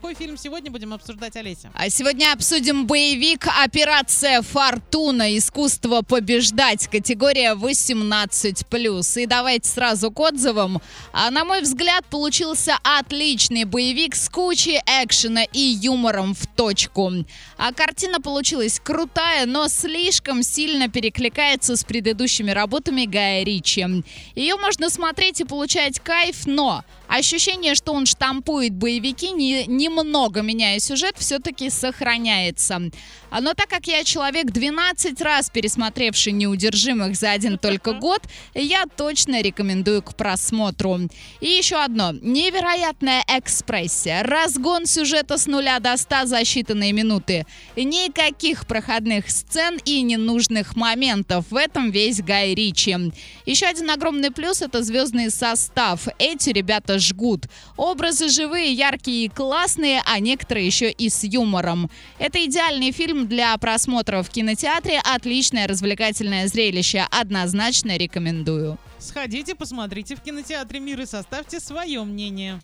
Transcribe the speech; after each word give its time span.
какой 0.00 0.14
фильм 0.14 0.36
сегодня 0.36 0.70
будем 0.70 0.94
обсуждать, 0.94 1.34
Олеся? 1.34 1.72
А 1.74 1.90
сегодня 1.90 2.32
обсудим 2.32 2.86
боевик 2.86 3.48
«Операция 3.64 4.42
Фортуна. 4.42 5.36
Искусство 5.36 6.02
побеждать». 6.02 6.86
Категория 6.86 7.54
18+. 7.54 9.20
И 9.20 9.26
давайте 9.26 9.68
сразу 9.68 10.12
к 10.12 10.20
отзывам. 10.20 10.80
А, 11.12 11.32
на 11.32 11.44
мой 11.44 11.62
взгляд, 11.62 12.04
получился 12.06 12.78
отличный 12.84 13.64
боевик 13.64 14.14
с 14.14 14.28
кучей 14.28 14.80
экшена 14.86 15.42
и 15.52 15.58
юмором 15.58 16.32
в 16.36 16.46
точку. 16.46 17.12
А 17.56 17.72
картина 17.72 18.20
получилась 18.20 18.78
крутая, 18.78 19.46
но 19.46 19.66
слишком 19.66 20.44
сильно 20.44 20.88
перекликается 20.88 21.76
с 21.76 21.82
предыдущими 21.82 22.52
работами 22.52 23.04
Гая 23.04 23.42
Ричи. 23.42 23.84
Ее 24.36 24.54
можно 24.56 24.90
смотреть 24.90 25.40
и 25.40 25.44
получать 25.44 25.98
кайф, 25.98 26.46
но 26.46 26.84
ощущение, 27.08 27.74
что 27.74 27.92
он 27.92 28.06
штампует 28.06 28.74
боевики, 28.74 29.30
не, 29.30 29.66
немного 29.66 30.42
меняя 30.42 30.78
сюжет, 30.78 31.14
все-таки 31.18 31.70
сохраняется. 31.70 32.80
А, 33.30 33.40
но 33.40 33.54
так 33.54 33.68
как 33.68 33.86
я 33.86 34.04
человек 34.04 34.46
12 34.46 35.20
раз 35.20 35.50
пересмотревший 35.50 36.32
«Неудержимых» 36.32 37.16
за 37.16 37.32
один 37.32 37.58
только 37.68 37.92
год, 37.92 38.22
я 38.54 38.84
точно 38.86 39.42
рекомендую 39.42 40.02
к 40.02 40.14
просмотру. 40.14 41.00
И 41.40 41.46
еще 41.46 41.76
одно. 41.76 42.12
Невероятная 42.12 43.24
экспрессия. 43.28 44.22
Разгон 44.22 44.86
сюжета 44.86 45.38
с 45.38 45.46
нуля 45.46 45.78
до 45.80 45.96
100 45.96 46.26
за 46.26 46.40
считанные 46.40 46.92
минуты. 46.92 47.46
Никаких 47.76 48.66
проходных 48.66 49.30
сцен 49.30 49.78
и 49.84 50.02
ненужных 50.02 50.76
моментов. 50.76 51.46
В 51.50 51.56
этом 51.56 51.90
весь 51.90 52.22
Гай 52.22 52.54
Ричи. 52.54 52.96
Еще 53.44 53.66
один 53.66 53.90
огромный 53.90 54.30
плюс– 54.30 54.62
это 54.62 54.82
звездный 54.82 55.30
состав. 55.30 56.08
Эти 56.18 56.50
ребята 56.50 56.97
жгут. 56.98 57.46
Образы 57.76 58.28
живые, 58.28 58.72
яркие 58.72 59.26
и 59.26 59.28
классные, 59.28 60.02
а 60.04 60.18
некоторые 60.20 60.66
еще 60.66 60.90
и 60.90 61.08
с 61.08 61.24
юмором. 61.24 61.90
Это 62.18 62.44
идеальный 62.44 62.92
фильм 62.92 63.28
для 63.28 63.56
просмотра 63.58 64.22
в 64.22 64.30
кинотеатре. 64.30 65.00
Отличное 65.04 65.66
развлекательное 65.66 66.46
зрелище. 66.48 67.06
Однозначно 67.10 67.96
рекомендую. 67.96 68.78
Сходите, 68.98 69.54
посмотрите 69.54 70.16
в 70.16 70.20
кинотеатре 70.20 70.80
«Мир» 70.80 71.00
и 71.00 71.06
составьте 71.06 71.60
свое 71.60 72.02
мнение. 72.02 72.56